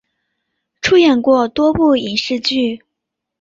[0.81, 2.81] 出演过多部影视剧。